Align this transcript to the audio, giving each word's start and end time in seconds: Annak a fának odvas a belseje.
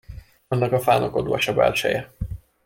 Annak 0.47 0.71
a 0.71 0.79
fának 0.79 1.15
odvas 1.15 1.47
a 1.47 1.53
belseje. 1.53 2.11